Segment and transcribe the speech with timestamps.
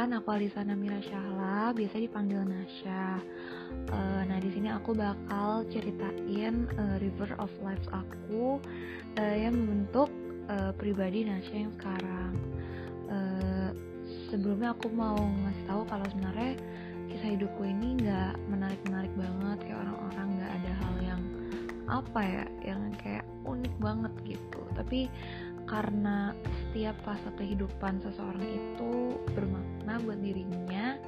[0.00, 3.20] Perkenalkan, aku Alisa Namira Syahla, biasa dipanggil Nasya.
[3.92, 8.64] Uh, nah, di sini aku bakal ceritain uh, river of life aku
[9.20, 10.08] uh, yang membentuk
[10.48, 12.32] uh, pribadi Nasya yang sekarang.
[13.12, 13.76] Uh,
[14.32, 16.56] sebelumnya aku mau ngasih tahu kalau sebenarnya
[17.12, 21.22] kisah hidupku ini nggak menarik-menarik banget kayak orang-orang nggak ada hal yang
[21.92, 25.12] apa ya yang kayak unik banget gitu tapi
[25.70, 26.34] karena
[26.66, 30.98] setiap fase kehidupan seseorang itu bermakna buat dirinya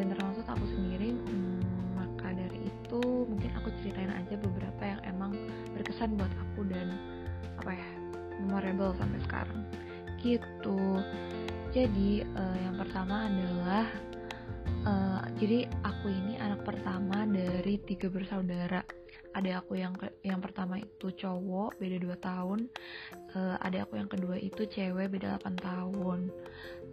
[0.00, 1.60] dan termasuk aku sendiri hmm,
[1.92, 5.36] maka dari itu mungkin aku ceritain aja beberapa yang emang
[5.76, 6.96] berkesan buat aku dan
[7.60, 7.88] apa ya
[8.40, 9.60] memorable sampai sekarang.
[10.20, 10.80] Gitu.
[11.76, 13.84] Jadi uh, yang pertama adalah
[14.88, 18.80] uh, jadi aku ini anak pertama dari tiga bersaudara
[19.36, 19.92] ada aku yang
[20.24, 22.60] yang pertama itu cowok beda 2 tahun.
[23.36, 26.32] Uh, ada aku yang kedua itu cewek beda 8 tahun.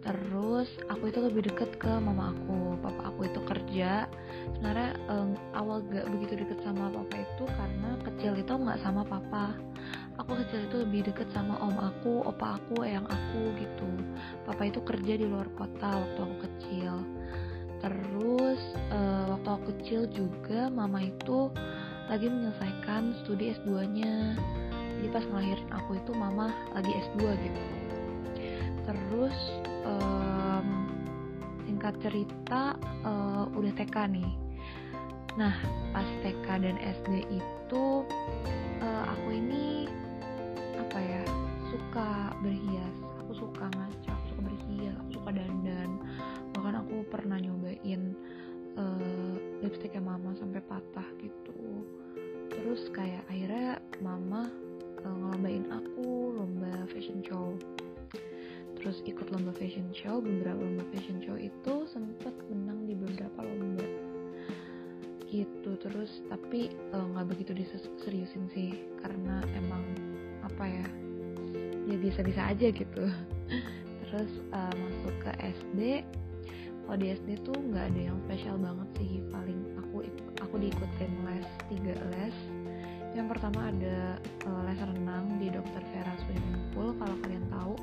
[0.04, 2.76] Terus aku itu lebih deket ke mama aku.
[2.84, 4.04] Papa aku itu kerja.
[4.52, 9.56] Sebenarnya um, awal gak begitu deket sama papa itu karena kecil itu nggak sama papa.
[10.20, 13.88] Aku kecil itu lebih deket sama om aku opa aku yang aku gitu.
[14.44, 16.94] Papa itu kerja di luar kota waktu aku kecil.
[17.80, 18.60] Terus
[18.92, 21.48] uh, waktu aku kecil juga mama itu
[22.08, 24.36] lagi menyelesaikan studi S2-nya.
[25.00, 27.62] Jadi pas ngelahirin aku itu mama lagi S2 gitu.
[28.84, 29.36] Terus
[29.84, 30.68] um,
[31.64, 34.30] singkat cerita uh, udah TK nih.
[35.34, 35.54] Nah,
[35.90, 37.84] pas TK dan SD itu
[38.84, 39.88] uh, aku ini
[40.78, 41.24] apa ya?
[41.74, 42.96] suka berhias.
[43.24, 45.90] Aku suka ngaca, aku suka berhias, aku suka dandan.
[46.54, 48.14] Bahkan aku pernah nyobain
[48.78, 51.84] uh, lipstiknya mama sampai patah gitu.
[52.52, 54.50] Terus kayak akhirnya mama
[55.02, 57.54] uh, ngelombain aku lomba fashion show.
[58.78, 63.86] Terus ikut lomba fashion show beberapa lomba fashion show itu sempat menang di beberapa lomba.
[65.24, 68.70] Gitu terus tapi eh, nggak uh, begitu diseriusin sih
[69.02, 69.82] karena emang
[70.46, 70.86] apa ya
[71.90, 73.04] ya bisa-bisa aja gitu.
[74.04, 75.80] Terus uh, masuk ke SD
[76.84, 80.04] kalau di SD tuh nggak ada yang spesial banget sih paling aku
[80.44, 82.36] aku diikutin les tiga les.
[83.14, 84.18] Yang pertama ada
[84.50, 85.82] uh, les renang di Dr.
[85.94, 87.74] Vera Swimming Pool kalau kalian tahu.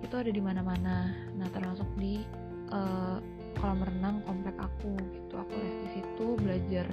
[0.00, 1.12] Itu ada di mana-mana.
[1.36, 2.24] Nah termasuk di
[2.72, 3.18] uh,
[3.60, 5.34] kolam renang komplek aku gitu.
[5.36, 6.86] Aku les di situ belajar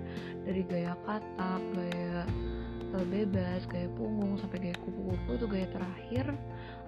[0.44, 2.28] dari gaya katak gaya
[2.98, 6.26] uh, bebas gaya punggung sampai gaya kupu-kupu itu gaya terakhir.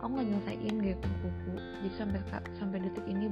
[0.02, 1.54] Aku nggak nyelesain gaya kupu-kupu.
[1.80, 2.20] Jadi sampai
[2.58, 3.30] sampai detik ini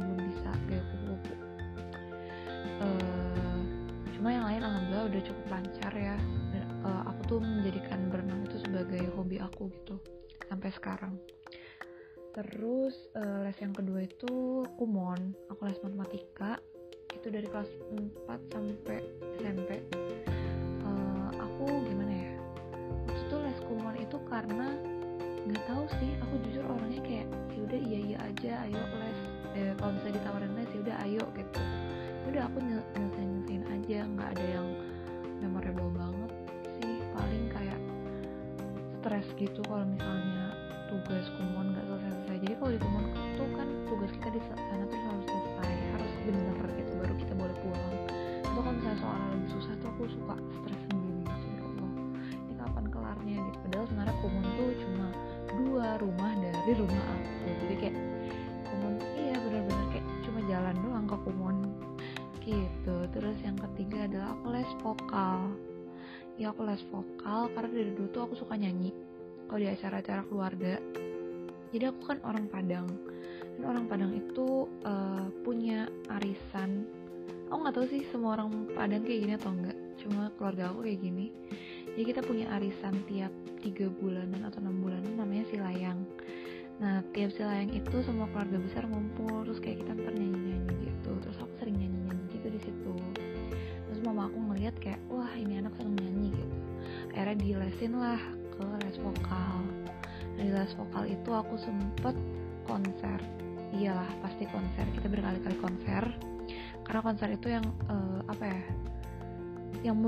[5.57, 6.17] lancar ya.
[6.53, 9.97] Dan, uh, aku tuh menjadikan berenang itu sebagai hobi aku gitu
[10.45, 11.17] sampai sekarang.
[12.37, 15.33] Terus uh, les yang kedua itu kumon.
[15.49, 16.61] Aku les matematika.
[17.09, 19.01] Itu dari kelas 4 sampai
[19.41, 19.81] SMP
[20.85, 22.33] uh, aku gimana ya?
[23.09, 24.69] Waktu itu les kumon itu karena
[25.49, 29.19] nggak tahu sih aku jujur orangnya kayak ya udah iya iya aja ayo les.
[29.57, 31.59] Eh, kalau misalnya ditawarin les ya udah ayo gitu.
[31.97, 34.67] Ya udah aku nyel nyelesain nyelesain aja nggak ada yang
[35.41, 36.31] memorable banget
[36.79, 37.01] sih.
[37.13, 37.79] Paling kayak
[39.01, 40.51] stres gitu kalau misalnya
[40.87, 43.03] tugas kumon nggak selesai selesai jadi kalau di kumon
[43.35, 47.55] tuh kan tugas kita di sana tuh harus selesai harus bener gitu baru kita boleh
[47.63, 47.95] pulang.
[48.43, 51.91] Itu kalau misalnya soalnya lebih susah tuh aku suka stres sendiri gitu ya Allah.
[52.35, 55.07] Ini kapan kelarnya gitu padahal sebenarnya kumon tuh cuma
[55.47, 57.47] dua rumah dari rumah aku.
[57.63, 57.97] Jadi kayak
[58.67, 61.57] kumon iya benar-benar kayak cuma jalan doang ke kumon
[62.43, 62.95] gitu.
[63.11, 63.55] Terus yang
[66.37, 68.93] ya aku les vokal karena dari dulu tuh aku suka nyanyi
[69.49, 70.73] kalau di acara-acara keluarga.
[71.73, 72.87] Jadi aku kan orang Padang
[73.57, 76.85] dan orang Padang itu uh, punya arisan.
[77.49, 80.99] Aku nggak tahu sih semua orang Padang kayak gini atau enggak cuma keluarga aku kayak
[81.01, 81.25] gini.
[81.97, 86.05] Jadi kita punya arisan tiap tiga bulanan atau enam bulanan namanya silayang
[86.77, 91.11] nah tiap silayang itu semua keluarga besar ngumpul terus kayak kita ntar nyanyi nyanyi gitu.
[91.25, 91.37] Terus
[94.57, 96.57] ngeliat kayak wah ini anak seneng nyanyi gitu.
[97.13, 98.17] Akhirnya dilesin lah
[98.57, 99.57] ke les vokal.
[100.33, 102.17] Nah di les vokal itu aku sempet
[102.65, 103.21] konser.
[103.77, 104.89] Iyalah pasti konser.
[104.97, 106.03] Kita berkali-kali konser.
[106.81, 108.61] Karena konser itu yang uh, apa ya
[109.85, 110.01] yang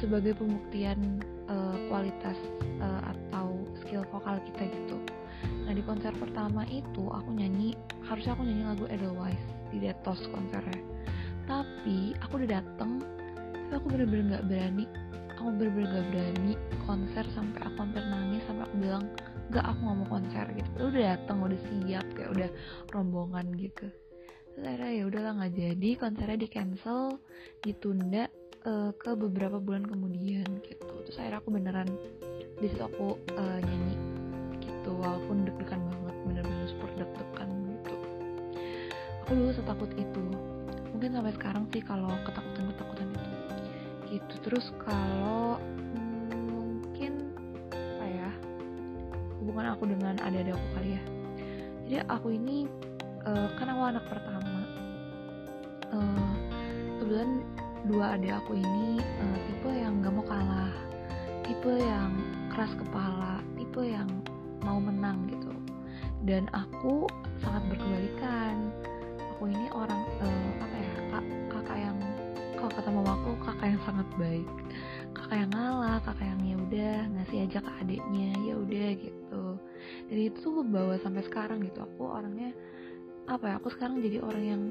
[0.00, 1.20] sebagai pembuktian
[1.52, 2.38] uh, kualitas
[2.80, 4.96] uh, atau skill vokal kita gitu.
[5.68, 7.76] Nah di konser pertama itu aku nyanyi
[8.08, 10.80] harusnya aku nyanyi lagu Edelweiss di Detos konsernya.
[11.44, 13.02] Tapi aku udah dateng,
[13.72, 14.84] tapi aku bener-bener nggak berani.
[15.32, 16.52] Aku bener-bener gak berani
[16.84, 19.04] konser sampai aku hampir nangis sampai aku bilang
[19.48, 20.68] gak aku nggak mau konser gitu.
[20.92, 22.50] Udah dateng, udah siap kayak udah
[22.92, 23.88] rombongan gitu.
[24.52, 27.16] terus akhirnya ya udahlah nggak jadi konsernya di cancel
[27.64, 28.28] ditunda
[28.68, 31.88] uh, ke beberapa bulan kemudian gitu terus akhirnya aku beneran
[32.60, 33.96] di situ aku uh, nyanyi
[34.60, 37.96] gitu walaupun deg-degan banget bener-bener super deg-degan gitu
[39.24, 40.24] aku dulu setakut itu
[40.92, 42.91] mungkin sampai sekarang sih kalau ketakutan ketakutan
[44.12, 45.56] gitu terus kalau
[46.52, 47.32] mungkin
[47.72, 48.30] apa ya
[49.40, 51.02] hubungan aku dengan adik-adik aku kali ya.
[51.88, 52.68] Jadi aku ini
[53.24, 54.60] uh, kan aku anak pertama.
[55.92, 56.32] Uh,
[57.00, 57.40] kebetulan
[57.88, 60.72] dua adik aku ini uh, tipe yang gak mau kalah
[61.42, 62.12] tipe yang
[62.52, 64.08] keras kepala tipe yang
[64.60, 65.52] mau menang gitu.
[66.22, 67.08] Dan aku
[67.42, 68.70] sangat berkebalikan.
[69.36, 70.50] Aku ini orang uh,
[72.72, 74.48] kata mamaku kakak yang sangat baik.
[75.12, 79.44] Kakak yang ngalah kakak yang ya udah ngasih aja ke adiknya ya udah gitu.
[80.08, 81.84] Dan itu tuh bawa sampai sekarang gitu.
[81.84, 82.50] Aku orangnya
[83.28, 84.62] apa ya aku sekarang jadi orang yang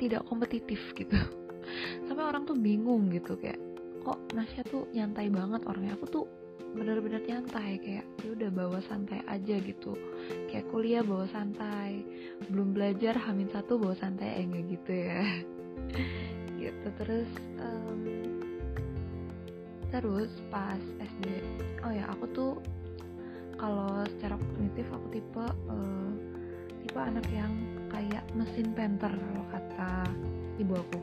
[0.00, 1.14] tidak kompetitif gitu.
[2.10, 3.56] Sampai orang tuh bingung gitu kayak
[4.04, 5.96] kok Nasya tuh nyantai banget orangnya?
[5.96, 6.24] Aku tuh
[6.74, 9.94] bener-bener nyantai kayak ya udah bawa santai aja gitu.
[10.50, 12.04] Kayak kuliah bawa santai
[12.50, 15.22] belum belajar hamin satu bawa santai enggak gitu ya
[16.64, 16.88] gitu.
[17.02, 17.30] Terus
[17.60, 18.00] um,
[19.92, 21.44] terus pas SD
[21.86, 22.52] oh ya aku tuh
[23.60, 26.12] kalau secara kognitif aku tipe uh,
[26.82, 27.54] tipe anak yang
[27.92, 29.90] kayak mesin penter kalau kata
[30.58, 31.00] ibu aku.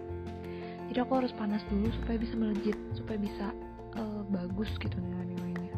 [0.91, 3.55] Jadi aku harus panas dulu supaya bisa melejit supaya bisa
[3.95, 5.75] uh, bagus gitu nilai-nilainya.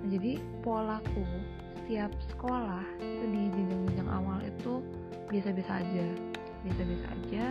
[0.00, 1.24] Nah jadi polaku
[1.84, 4.84] setiap sekolah itu di jenjang-jenjang awal itu
[5.28, 6.06] biasa-biasa aja
[6.64, 7.44] biasa-biasa aja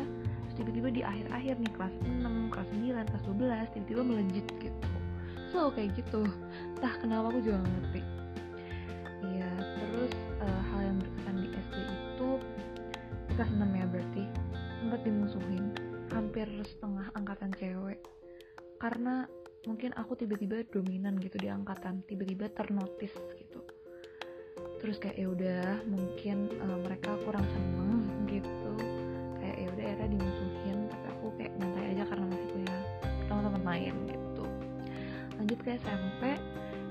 [0.58, 4.88] tiba-tiba di akhir-akhir nih kelas 6, kelas 9, kelas 12 tiba-tiba melejit gitu.
[5.54, 6.26] So kayak gitu.
[6.76, 8.02] Entah kenapa aku juga ngerti.
[9.22, 12.30] Iya terus uh, hal yang berkesan di SD itu
[13.38, 14.24] kelas 6 ya berarti
[14.82, 15.66] sempat dimusuhin
[16.10, 18.02] hampir setengah angkatan cewek.
[18.82, 19.30] Karena
[19.66, 23.62] mungkin aku tiba-tiba dominan gitu di angkatan tiba-tiba ternotis gitu.
[24.78, 27.87] Terus kayak ya udah mungkin uh, mereka kurang seneng
[35.68, 36.40] ke SMP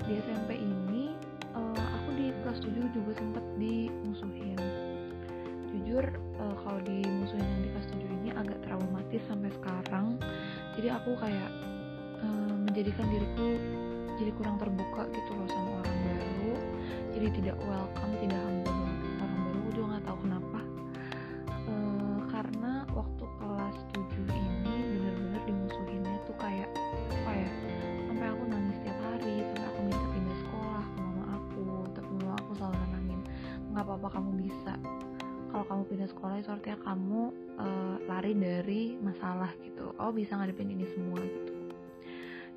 [0.05, 1.17] di SMP ini
[1.57, 4.53] uh, aku di kelas 7 juga sempet dimusuhin.
[5.73, 6.05] Jujur
[6.37, 10.21] uh, kalau dimusuhin yang di kelas 7 ini agak traumatis sampai sekarang.
[10.77, 11.49] Jadi aku kayak
[12.21, 13.57] uh, menjadikan diriku
[14.21, 16.53] jadi kurang terbuka gitu loh sama orang baru.
[17.17, 18.41] Jadi tidak welcome tidak
[36.39, 37.21] itu artinya kamu
[37.57, 39.93] uh, lari dari masalah gitu.
[39.97, 41.53] Oh bisa ngadepin ini semua gitu.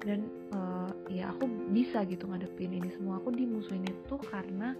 [0.00, 3.20] Dan uh, ya aku bisa gitu ngadepin ini semua.
[3.20, 4.72] Aku dimusuhin itu karena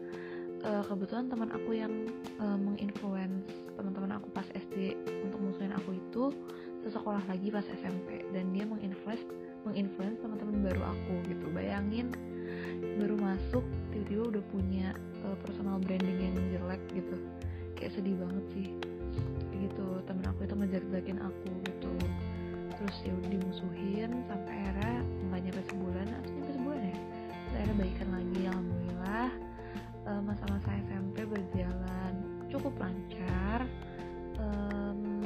[0.65, 1.93] uh, kebetulan teman aku yang
[2.41, 6.33] uh, menginfluence teman-teman aku pas SD untuk musuhin aku itu
[6.81, 9.25] sesekolah lagi pas SMP dan dia menginfluence
[9.69, 11.47] menginfluence teman-teman baru aku gitu.
[11.53, 12.13] Bayangin
[12.97, 14.89] baru masuk tiba-tiba udah punya
[15.25, 17.17] uh, personal branding yang jelek gitu.
[17.77, 18.90] Kayak sedih banget sih
[20.05, 21.93] temen aku itu ngejelek-jelekin aku gitu.
[22.81, 24.95] Terus ya udah dimusuhin sampai akhirnya
[25.29, 26.99] nggak nyampe sebulan atau nyampe sebulan ya.
[27.29, 29.29] Terus akhirnya baikan lagi alhamdulillah.
[30.01, 32.13] Uh, masa-masa SMP berjalan
[32.49, 33.61] cukup lancar.
[34.41, 35.21] Um,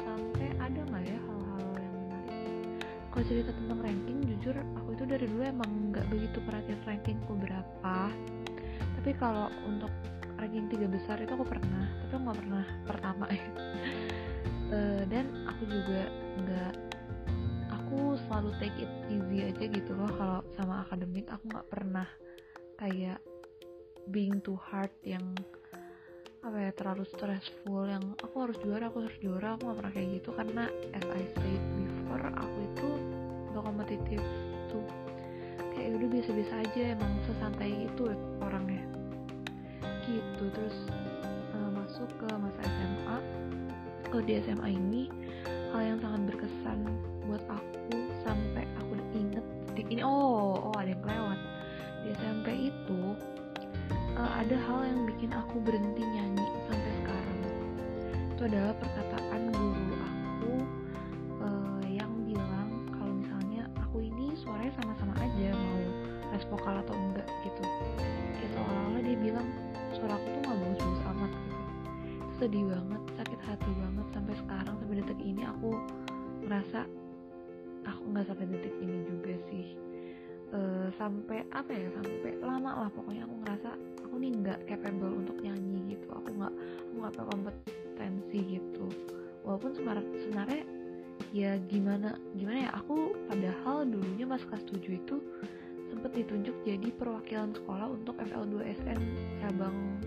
[0.00, 2.80] sampai ada nggak ya hal-hal yang menarik?
[3.12, 7.98] Kalau cerita tentang ranking jujur aku itu dari dulu emang nggak begitu perhatian rankingku berapa.
[9.00, 9.92] Tapi kalau untuk
[10.40, 13.24] ranking tiga besar itu aku pernah tapi aku nggak pernah pertama.
[13.32, 13.44] ya
[14.72, 16.08] uh, dan aku juga
[16.44, 16.74] nggak
[17.72, 20.10] aku selalu take it easy aja gitu loh.
[20.16, 22.08] Kalau sama akademik aku nggak pernah
[22.80, 23.18] kayak
[24.12, 25.24] being too hard yang
[26.44, 30.08] apa ya terlalu stressful yang aku harus juara aku harus juara aku gak pernah kayak
[30.20, 30.30] gitu.
[30.36, 32.88] Karena as I said before aku itu
[33.56, 34.20] gak kompetitif
[34.68, 34.86] tuh.
[35.72, 38.02] Kayak udah biasa-biasa aja emang sesantai itu
[38.44, 38.84] orangnya.
[40.04, 40.76] Gitu terus
[41.56, 43.16] uh, masuk ke masa SMA
[44.14, 45.10] kalau di SMA ini
[45.74, 46.86] hal yang sangat berkesan
[47.26, 49.42] buat aku sampai aku inget
[49.74, 50.06] detik ini.
[50.06, 51.38] Oh oh ada yang kelewat.
[52.06, 53.00] Di SMP itu
[54.14, 57.38] uh, ada hal yang bikin aku berhenti nyanyi sampai sekarang.
[58.38, 60.54] Itu adalah perkataan guru aku
[61.42, 65.82] uh, yang bilang kalau misalnya aku ini suaranya sama-sama aja mau
[66.30, 67.66] les vokal atau enggak gitu.
[68.38, 69.48] Kayak seolah-olah dia bilang
[69.98, 71.42] suara aku tuh nggak bagus-bagus amat gitu.
[71.42, 71.53] itu
[72.38, 75.70] sedih banget sakit hati banget sampai sekarang sampai detik ini aku
[76.44, 76.80] ngerasa
[77.86, 79.66] aku nggak sampai detik ini juga sih.
[80.54, 83.70] Uh, sampai apa ya sampai lama lah pokoknya aku ngerasa
[84.06, 86.06] aku nih nggak capable untuk nyanyi gitu.
[86.10, 88.86] Aku nggak aku nggak kompetensi gitu.
[89.46, 90.62] Walaupun sebenarnya
[91.30, 95.16] ya gimana gimana ya aku padahal dulunya pas kelas 7 itu
[95.90, 99.00] sempat ditunjuk jadi perwakilan sekolah untuk FL2SN
[99.42, 99.98] cabang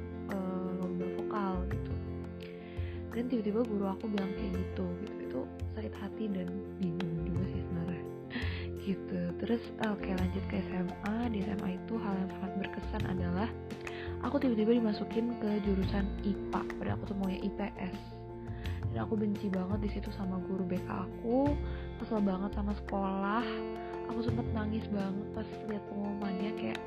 [3.17, 5.17] dan tiba-tiba guru aku bilang kayak gitu gitu.
[5.25, 5.39] Itu
[5.73, 8.05] sakit hati dan bingung juga sih sebenarnya.
[8.87, 9.19] Gitu.
[9.41, 13.49] Terus oke okay, lanjut ke SMA di SMA itu hal yang sangat berkesan adalah
[14.21, 17.97] aku tiba-tiba dimasukin ke jurusan IPA pada aku tuh maunya IPS
[18.93, 21.51] dan aku benci banget di situ sama guru BK aku.
[21.99, 23.43] Kesel banget sama sekolah.
[24.13, 26.51] Aku sempet nangis banget pas lihat pengumumannya.
[26.55, 26.79] Kayak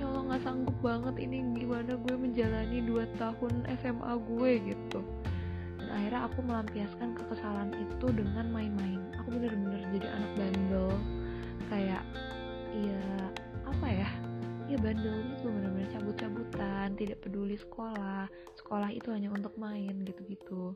[0.00, 1.44] ya Allah nggak sanggup banget ini.
[1.54, 5.00] Gimana gue menjalani 2 tahun SMA gue gitu
[5.98, 9.02] akhirnya aku melampiaskan kekesalan itu dengan main-main.
[9.18, 10.90] Aku bener-bener jadi anak bandel.
[11.66, 12.06] Kayak
[12.70, 13.02] ya
[13.66, 14.08] apa ya?
[14.70, 18.30] Ya bandelnya tuh bener-bener cabut-cabutan tidak peduli sekolah.
[18.54, 20.70] Sekolah itu hanya untuk main gitu-gitu.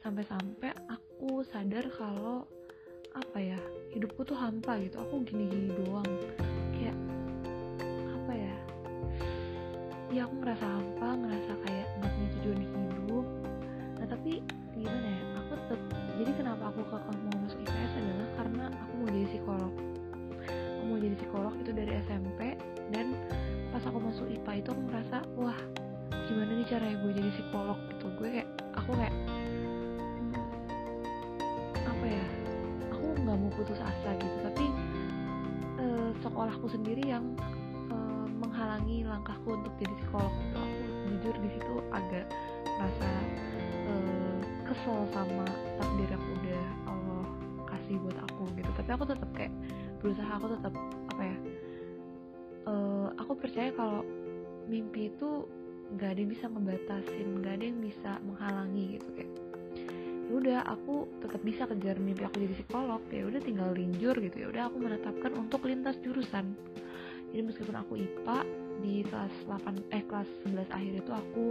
[0.00, 2.48] Sampai-sampai aku sadar kalau
[3.12, 3.60] apa ya
[3.92, 4.96] hidupku tuh hampa gitu.
[5.04, 6.08] Aku gini-gini doang.
[6.72, 6.96] Kayak
[8.08, 8.56] apa ya?
[10.16, 11.75] Ya aku ngerasa hampa ngerasa kayak
[14.26, 14.42] tapi
[14.74, 15.80] gimana ya aku tetap
[16.18, 19.72] jadi kenapa aku kekeh mau masuk IPS adalah karena aku mau jadi psikolog.
[20.50, 22.40] Aku mau jadi psikolog itu dari SMP
[22.90, 23.06] dan
[23.70, 25.54] pas aku masuk IPA itu aku merasa wah
[26.26, 27.78] gimana nih caranya gue jadi psikolog?
[27.86, 28.06] Gitu.
[28.18, 29.14] Gue kayak aku kayak
[31.86, 32.26] apa ya
[32.98, 34.36] aku nggak mau putus asa gitu.
[34.42, 34.66] Tapi
[35.78, 37.30] uh, sekolahku sendiri yang
[37.94, 40.82] uh, menghalangi langkahku untuk jadi psikolog gitu aku.
[41.14, 42.26] Jujur di situ agak
[42.76, 43.10] rasa
[43.88, 45.46] uh, kesel sama
[45.80, 47.24] takdir yang udah Allah
[47.74, 48.70] kasih buat aku gitu.
[48.76, 49.54] Tapi aku tetap kayak
[50.00, 50.74] berusaha aku tetap
[51.10, 51.36] apa ya
[52.68, 54.02] uh, aku percaya kalau
[54.66, 55.46] mimpi itu
[55.94, 59.32] nggak ada yang bisa ngebatasin nggak ada yang bisa menghalangi gitu kayak
[60.26, 64.36] ya udah aku tetap bisa kejar mimpi aku jadi psikolog ya udah tinggal linjur gitu.
[64.42, 66.50] Ya udah aku menetapkan untuk lintas jurusan.
[67.30, 68.42] Jadi meskipun aku IPA
[68.84, 71.44] di kelas 8 eh kelas 11 akhir itu aku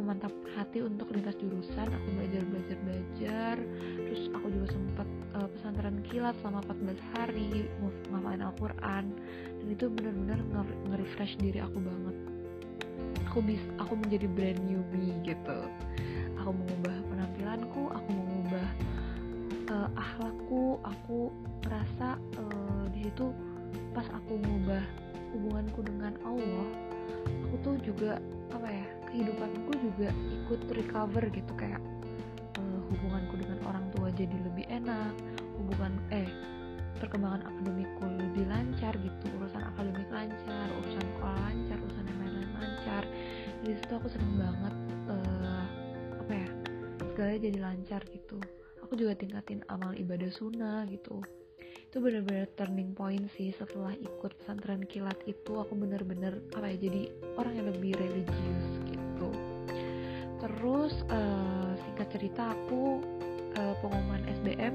[0.00, 1.88] memantap hati untuk lintas jurusan.
[1.88, 3.56] Aku belajar belajar belajar.
[4.08, 7.68] Terus aku juga sempat uh, pesantren kilat selama 14 hari
[8.10, 9.04] ngamain Al-Quran.
[9.60, 10.40] Dan itu benar-benar
[10.90, 12.16] nge-refresh diri aku banget.
[13.30, 15.58] Aku bisa aku menjadi brand new me gitu.
[16.42, 18.68] Aku mengubah penampilanku aku mengubah
[19.70, 20.78] uh, akhlakku.
[20.82, 21.30] Aku
[21.64, 23.32] merasa uh, di situ
[23.94, 25.03] pas aku mengubah
[25.64, 26.68] hubunganku dengan Allah
[27.48, 28.20] aku tuh juga
[28.52, 31.80] apa ya kehidupanku juga ikut recover gitu kayak
[32.60, 35.16] uh, hubunganku dengan orang tua jadi lebih enak
[35.56, 36.28] hubungan eh
[37.00, 43.02] perkembangan akademikku lebih lancar gitu urusan akademik lancar urusan sekolah lancar urusan yang lain-lain lancar.
[43.64, 44.74] Di situ aku seneng banget
[45.08, 45.64] uh,
[46.20, 46.48] apa ya
[47.00, 48.36] segalanya jadi lancar gitu.
[48.84, 51.24] Aku juga tingkatin amal ibadah sunnah gitu
[51.94, 55.62] itu bener-bener turning point sih setelah ikut pesantren kilat itu.
[55.62, 57.06] Aku bener-bener apa ya jadi
[57.38, 59.30] orang yang lebih religius gitu.
[60.42, 62.98] Terus uh, singkat cerita aku
[63.54, 64.74] uh, pengumuman SBM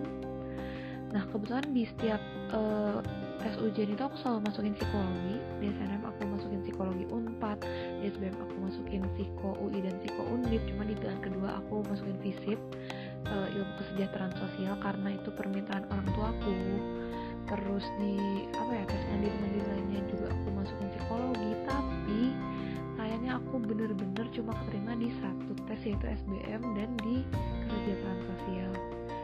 [1.09, 2.21] nah kebetulan di setiap
[2.53, 3.01] uh,
[3.41, 5.35] tes ujian itu aku selalu masukin psikologi.
[5.59, 7.59] Di SNM aku masukin psikologi unpad
[7.99, 10.63] di SBM aku masukin psiko UI dan psiko undip.
[10.71, 12.55] Cuma di pilihan kedua aku masukin fisip
[13.29, 16.57] uh, ilmu kesejahteraan sosial karena itu permintaan orang tuaku.
[17.49, 21.51] Terus di apa ya tes mandiri mandiri lainnya juga aku masukin psikologi.
[21.65, 22.21] Tapi
[22.97, 27.25] sayangnya aku bener-bener cuma keterima di satu tes yaitu SBM dan di
[27.69, 28.73] kesejahteraan sosial.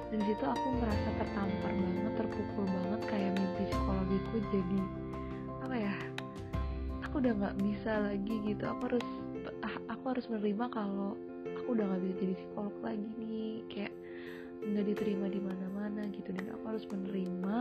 [0.09, 4.79] Dan di situ aku merasa tertampar banget terpukul banget kayak mimpi psikologiku jadi
[5.65, 5.95] apa ya
[7.03, 8.63] aku udah nggak bisa lagi gitu.
[8.69, 9.07] Aku harus
[9.65, 11.17] ah, aku harus menerima kalau
[11.65, 13.53] aku udah nggak bisa jadi psikolog lagi nih.
[13.73, 13.93] Kayak
[14.61, 16.29] nggak diterima di mana-mana gitu.
[16.29, 17.57] Dan aku harus menerima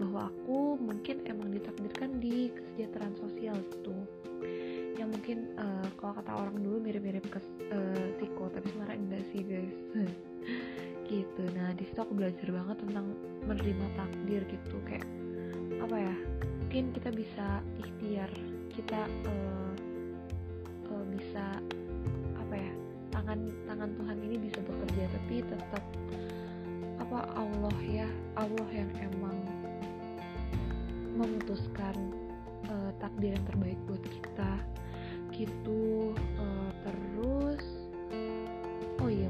[0.00, 3.92] bahwa aku mungkin emang ditakdirkan di kesejahteraan sosial gitu.
[4.96, 7.36] Yang mungkin uh, kalau kata orang dulu mirip-mirip ke
[7.76, 9.76] uh, psiko tapi sebenarnya enggak sih guys.
[11.06, 11.42] Gitu.
[11.54, 13.14] Nah di situ aku belajar banget tentang
[13.46, 14.82] menerima takdir gitu.
[14.90, 15.06] Kayak
[15.78, 16.14] apa ya
[16.66, 17.46] mungkin kita bisa
[17.78, 18.26] ikhtiar
[18.74, 19.72] kita uh,
[20.90, 21.62] uh, bisa
[23.26, 25.82] tangan tangan Tuhan ini bisa bekerja tapi tetap
[27.02, 28.06] apa Allah ya
[28.38, 29.34] Allah yang emang
[31.18, 32.14] memutuskan
[32.70, 34.52] uh, takdir yang terbaik buat kita.
[35.34, 37.66] Gitu uh, terus
[39.02, 39.26] oh iya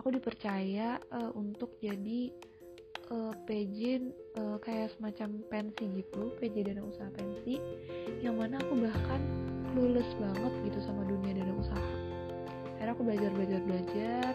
[0.00, 2.32] aku dipercaya uh, untuk jadi
[3.12, 4.00] uh, PJ
[4.40, 7.60] uh, kayak semacam pensi gitu PJ dana usaha pensi
[8.24, 9.20] yang mana aku bahkan
[9.70, 11.92] clueless banget gitu sama dunia dana usaha.
[12.80, 14.32] Akhirnya aku belajar belajar belajar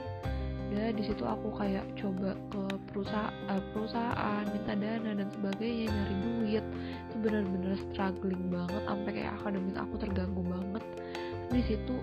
[0.65, 6.65] ya di situ aku kayak coba ke perusahaan perusahaan minta dana dan sebagainya nyari duit.
[7.09, 10.83] Itu bener-bener struggling banget sampai kayak akademik aku terganggu banget.
[11.49, 11.97] Di situ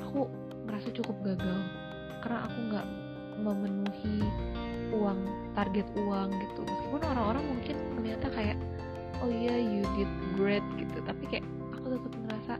[0.00, 0.24] aku
[0.64, 1.81] ngerasa cukup gagal
[2.22, 2.86] karena aku nggak
[3.42, 4.18] memenuhi
[4.94, 5.20] uang
[5.58, 6.60] target uang gitu.
[6.62, 8.56] Meskipun orang-orang mungkin ternyata kayak
[9.20, 10.98] oh iya yeah, you did great gitu.
[11.02, 12.54] Tapi kayak aku tetap ngerasa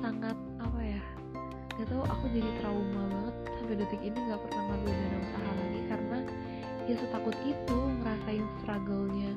[0.00, 1.02] sangat apa ya
[1.80, 5.80] gak tau aku jadi trauma banget sampai detik ini nggak pernah ngambil dana usaha lagi
[5.88, 6.18] karena
[6.88, 9.32] ya setakut itu ngerasain struggle-nya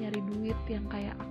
[0.00, 1.29] nyari duit yang kayak aku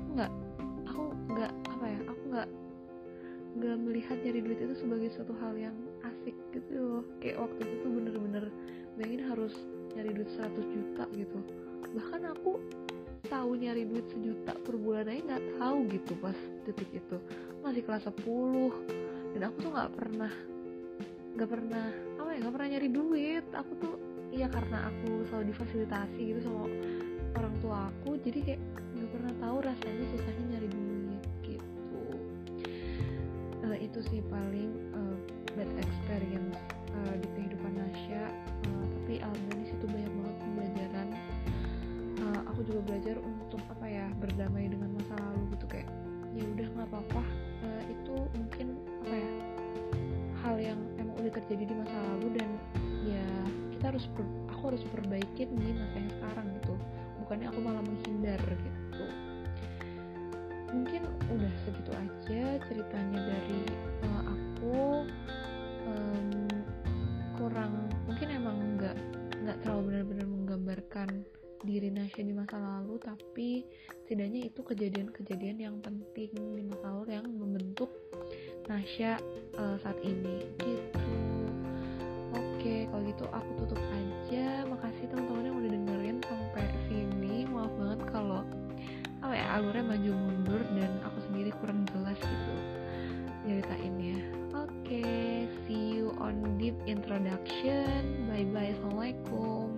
[3.57, 5.75] nggak melihat nyari duit itu sebagai suatu hal yang
[6.05, 7.03] asik gitu loh.
[7.17, 8.45] Kayak waktu itu tuh bener-bener
[8.99, 9.53] bayangin harus
[9.97, 11.39] nyari duit 100 juta gitu.
[11.95, 12.61] Bahkan aku
[13.27, 16.37] tahu nyari duit sejuta per bulan aja nggak tahu gitu pas
[16.67, 17.17] detik itu.
[17.65, 20.33] Masih kelas 10 dan aku tuh nggak pernah
[21.29, 21.85] nggak pernah
[22.19, 23.45] apa ya nggak pernah nyari duit.
[23.55, 23.95] Aku tuh
[24.29, 26.69] iya karena aku selalu difasilitasi gitu sama
[27.33, 28.17] orang tua aku.
[28.21, 28.61] Jadi kayak
[28.93, 30.45] nggak pernah tahu rasanya susahnya
[33.69, 35.17] uh, itu sih paling uh,
[35.53, 36.57] bad experience
[36.89, 38.25] uh, di kehidupan Nasya.
[38.65, 41.07] Uh, tapi alhamdulillah situ banyak banget pembelajaran.
[42.19, 45.87] Uh, aku juga belajar untuk apa ya berdamai dengan masa lalu gitu kayak
[46.33, 47.23] ya udah nggak apa-apa.
[47.61, 48.67] Uh, itu mungkin
[49.05, 49.31] apa ya
[50.41, 52.49] hal yang emang udah terjadi di masa lalu dan
[53.05, 53.25] ya
[53.75, 54.05] kita harus
[54.49, 55.49] aku harus perbaikin
[70.99, 71.23] menggambarkan
[71.67, 73.49] diri Nasya di masa lalu tapi
[74.07, 77.91] setidaknya itu kejadian-kejadian yang penting di masa lalu yang membentuk
[78.71, 79.19] Nasya
[79.59, 80.47] uh, saat ini.
[80.59, 81.15] Gitu.
[82.31, 84.63] Oke kalau gitu aku tutup aja.
[84.71, 87.43] Makasih teman-teman yang udah dengerin sampai sini.
[87.47, 88.43] Maaf banget kalau
[89.19, 92.55] apa ya alurnya maju mundur dan aku sendiri kurang jelas gitu
[93.43, 94.15] ceritainnya
[94.55, 95.03] oke
[95.67, 98.31] see you on deep introduction.
[98.31, 99.68] Bye bye assalamualaikum